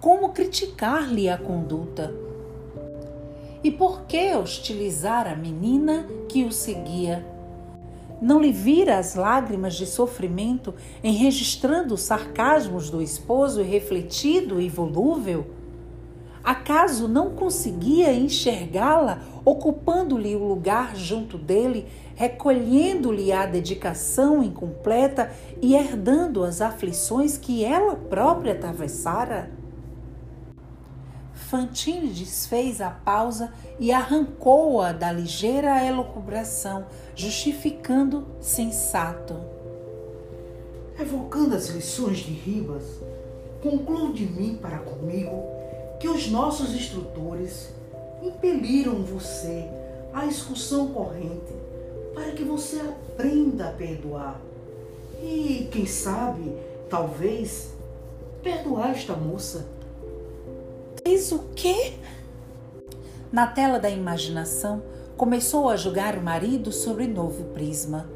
como 0.00 0.30
criticar-lhe 0.30 1.28
a 1.28 1.36
conduta. 1.36 2.12
E 3.62 3.70
por 3.70 4.02
que 4.02 4.34
hostilizar 4.34 5.28
a 5.28 5.36
menina 5.36 6.06
que 6.26 6.44
o 6.44 6.50
seguia? 6.50 7.24
Não 8.20 8.40
lhe 8.40 8.50
vira 8.50 8.98
as 8.98 9.14
lágrimas 9.14 9.74
de 9.74 9.86
sofrimento 9.86 10.74
enregistrando 11.04 11.94
os 11.94 12.00
sarcasmos 12.00 12.88
do 12.88 13.02
esposo 13.02 13.62
refletido 13.62 14.60
e 14.60 14.70
volúvel? 14.70 15.46
Acaso 16.42 17.06
não 17.06 17.30
conseguia 17.30 18.14
enxergá-la 18.14 19.22
ocupando-lhe 19.44 20.34
o 20.34 20.44
lugar 20.44 20.96
junto 20.96 21.36
dele, 21.36 21.86
recolhendo-lhe 22.20 23.32
a 23.32 23.46
dedicação 23.46 24.42
incompleta 24.42 25.32
e 25.62 25.74
herdando 25.74 26.44
as 26.44 26.60
aflições 26.60 27.38
que 27.38 27.64
ela 27.64 27.96
própria 27.96 28.52
atravessara? 28.52 29.50
Fantine 31.32 32.08
desfez 32.08 32.82
a 32.82 32.90
pausa 32.90 33.54
e 33.78 33.90
arrancou-a 33.90 34.92
da 34.92 35.10
ligeira 35.10 35.82
elucubração, 35.82 36.84
justificando 37.16 38.26
sensato. 38.38 39.34
Evocando 41.00 41.54
as 41.54 41.68
lições 41.70 42.18
de 42.18 42.32
Ribas, 42.32 42.84
concluo 43.62 44.12
de 44.12 44.26
mim 44.26 44.58
para 44.60 44.76
comigo 44.80 45.42
que 45.98 46.06
os 46.06 46.30
nossos 46.30 46.74
instrutores 46.74 47.70
impeliram 48.22 49.02
você 49.02 49.66
à 50.12 50.26
excursão 50.26 50.88
corrente 50.88 51.69
para 52.14 52.32
que 52.32 52.44
você 52.44 52.80
aprenda 52.80 53.68
a 53.68 53.72
perdoar. 53.72 54.40
E, 55.22 55.68
quem 55.70 55.86
sabe, 55.86 56.52
talvez, 56.88 57.74
perdoar 58.42 58.90
esta 58.90 59.14
moça 59.14 59.66
Fez 61.02 61.32
o 61.32 61.38
quê? 61.56 61.94
Na 63.32 63.46
tela 63.46 63.78
da 63.78 63.88
imaginação, 63.88 64.82
começou 65.16 65.68
a 65.68 65.76
julgar 65.76 66.16
o 66.16 66.22
marido 66.22 66.70
sobre 66.70 67.06
novo 67.06 67.44
prisma. 67.54 68.06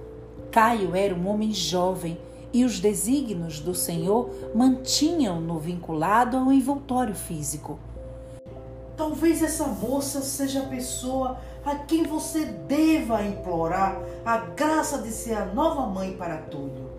Caio 0.51 0.95
era 0.95 1.15
um 1.15 1.27
homem 1.27 1.53
jovem 1.53 2.19
e 2.53 2.65
os 2.65 2.79
desígnios 2.79 3.59
do 3.59 3.75
Senhor 3.75 4.31
mantinham-no 4.55 5.59
vinculado 5.59 6.37
ao 6.37 6.53
envoltório 6.53 7.15
físico. 7.15 7.79
Talvez 8.97 9.43
essa 9.43 9.67
moça 9.67 10.21
seja 10.21 10.61
a 10.61 10.67
pessoa 10.67 11.39
a 11.65 11.77
quem 11.77 12.03
você 12.03 12.45
deva 12.45 13.23
implorar 13.23 13.99
a 14.25 14.39
graça 14.39 14.99
de 14.99 15.11
ser 15.11 15.35
a 15.35 15.47
nova 15.47 15.87
mãe 15.87 16.15
para 16.17 16.37
tudo. 16.37 16.91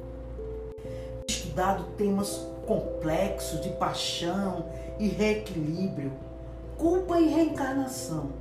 Estudado 1.27 1.83
temas 1.95 2.47
complexos 2.65 3.61
de 3.61 3.69
paixão 3.69 4.65
e 4.99 5.07
reequilíbrio, 5.07 6.11
culpa 6.77 7.19
e 7.19 7.27
reencarnação, 7.27 8.31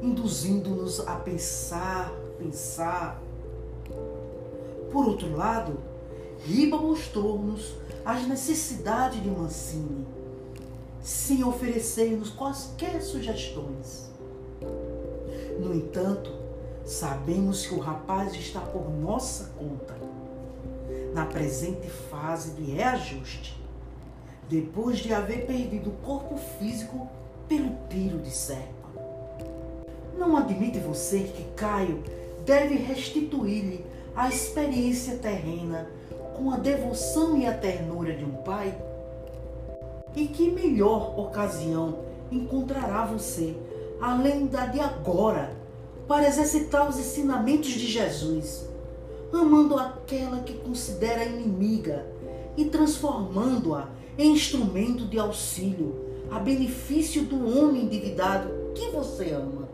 induzindo-nos 0.00 1.00
a 1.00 1.16
pensar, 1.16 2.12
pensar. 2.38 3.20
Por 4.92 5.06
outro 5.06 5.36
lado, 5.36 5.78
Riba 6.44 6.78
mostrou-nos 6.78 7.74
as 8.04 8.26
necessidades 8.26 9.20
de 9.20 9.28
Mancini, 9.28 10.06
sem 11.02 11.42
oferecer-nos 11.42 12.30
quaisquer 12.30 13.02
sugestões. 13.02 14.08
No 15.58 15.74
entanto, 15.74 16.30
sabemos 16.84 17.66
que 17.66 17.74
o 17.74 17.80
rapaz 17.80 18.34
está 18.34 18.60
por 18.60 18.90
nossa 18.90 19.50
conta, 19.58 19.96
na 21.12 21.26
presente 21.26 21.88
fase 21.88 22.52
de 22.52 22.70
reajuste 22.72 23.58
depois 24.48 24.98
de 24.98 25.12
haver 25.12 25.46
perdido 25.46 25.90
o 25.90 26.04
corpo 26.04 26.36
físico 26.58 27.06
pelo 27.46 27.70
tiro 27.90 28.18
de 28.18 28.30
serpa. 28.30 28.88
Não 30.16 30.36
admite 30.36 30.78
você 30.78 31.20
que 31.20 31.44
Caio 31.54 32.02
deve 32.44 32.76
restituir-lhe 32.76 33.84
a 34.16 34.28
experiência 34.28 35.16
terrena 35.16 35.88
com 36.36 36.50
a 36.50 36.56
devoção 36.56 37.36
e 37.36 37.46
a 37.46 37.52
ternura 37.52 38.14
de 38.14 38.24
um 38.24 38.32
pai? 38.42 38.76
E 40.16 40.26
que 40.26 40.50
melhor 40.50 41.18
ocasião 41.18 41.98
encontrará 42.32 43.04
você, 43.04 43.54
além 44.00 44.46
da 44.46 44.66
de 44.66 44.80
agora, 44.80 45.56
para 46.06 46.26
exercitar 46.26 46.88
os 46.88 46.98
ensinamentos 46.98 47.70
de 47.70 47.86
Jesus, 47.86 48.68
amando 49.32 49.76
aquela 49.76 50.40
que 50.40 50.54
considera 50.54 51.24
inimiga 51.24 52.06
e 52.56 52.64
transformando-a 52.64 53.88
em 54.16 54.32
instrumento 54.32 55.04
de 55.06 55.18
auxílio 55.18 56.08
a 56.30 56.38
benefício 56.38 57.24
do 57.24 57.58
homem 57.58 57.84
endividado 57.84 58.50
que 58.74 58.90
você 58.90 59.30
ama. 59.30 59.68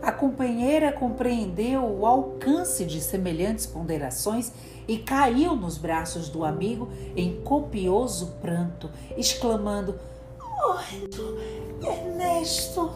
A 0.00 0.12
companheira 0.12 0.92
compreendeu 0.92 1.84
o 1.84 2.06
alcance 2.06 2.84
de 2.84 3.00
semelhantes 3.00 3.66
ponderações 3.66 4.52
e 4.86 4.96
caiu 4.96 5.54
nos 5.56 5.76
braços 5.76 6.28
do 6.28 6.44
amigo 6.44 6.88
em 7.16 7.40
copioso 7.42 8.34
pranto, 8.40 8.88
exclamando: 9.16 9.98
Morto, 10.38 11.36
Ernesto! 11.82 12.90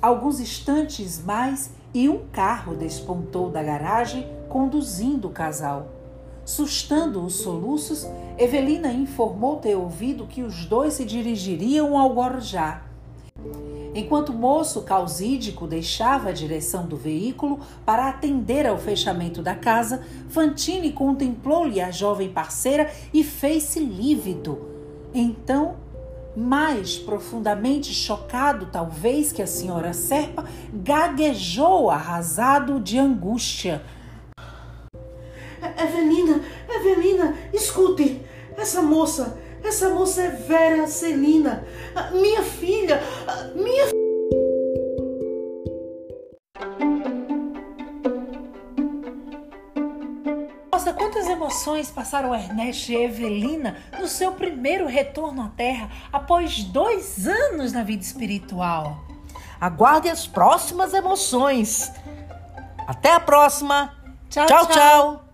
Alguns 0.00 0.40
instantes 0.40 1.22
mais 1.24 1.70
e 1.92 2.08
um 2.08 2.26
carro 2.30 2.74
despontou 2.74 3.50
da 3.50 3.62
garagem 3.62 4.26
conduzindo 4.48 5.28
o 5.28 5.32
casal. 5.32 5.88
Sustando 6.44 7.24
os 7.24 7.36
soluços, 7.36 8.06
Evelina 8.38 8.92
informou 8.92 9.56
ter 9.56 9.74
ouvido 9.74 10.26
que 10.26 10.42
os 10.42 10.64
dois 10.66 10.94
se 10.94 11.04
dirigiriam 11.04 11.98
ao 11.98 12.14
Guarujá. 12.14 12.82
Enquanto 13.94 14.28
o 14.28 14.34
moço 14.34 14.82
causídico 14.82 15.66
deixava 15.66 16.28
a 16.28 16.32
direção 16.32 16.86
do 16.86 16.96
veículo 16.96 17.58
para 17.84 18.08
atender 18.08 18.66
ao 18.66 18.76
fechamento 18.76 19.42
da 19.42 19.54
casa, 19.54 20.04
Fantine 20.28 20.92
contemplou-lhe 20.92 21.80
a 21.80 21.90
jovem 21.90 22.30
parceira 22.30 22.92
e 23.12 23.24
fez-se 23.24 23.80
lívido. 23.80 24.58
Então, 25.14 25.76
mais 26.36 26.98
profundamente 26.98 27.94
chocado, 27.94 28.66
talvez, 28.66 29.32
que 29.32 29.40
a 29.40 29.46
senhora 29.46 29.92
Serpa, 29.92 30.44
gaguejou 30.72 31.90
arrasado 31.90 32.78
de 32.78 32.98
angústia. 32.98 33.82
Evelina, 35.78 36.42
Evelina, 36.68 37.36
escute, 37.52 38.20
essa 38.56 38.82
moça, 38.82 39.38
essa 39.64 39.88
moça 39.88 40.22
é 40.22 40.28
Vera 40.28 40.86
Celina, 40.86 41.66
minha 42.12 42.42
filha, 42.42 43.00
minha 43.54 43.86
Nossa, 43.86 44.05
passaram 51.90 52.32
Ernesto 52.32 52.92
e 52.92 52.96
Evelina 52.96 53.76
no 53.98 54.06
seu 54.06 54.32
primeiro 54.32 54.86
retorno 54.86 55.42
à 55.42 55.48
Terra 55.48 55.90
após 56.12 56.62
dois 56.62 57.26
anos 57.26 57.72
na 57.72 57.82
vida 57.82 58.02
espiritual. 58.02 59.04
Aguarde 59.60 60.08
as 60.08 60.26
próximas 60.26 60.94
emoções. 60.94 61.90
Até 62.86 63.14
a 63.14 63.20
próxima. 63.20 63.92
tchau. 64.30 64.46
tchau. 64.46 64.66
tchau. 64.66 64.74
tchau. 64.74 65.25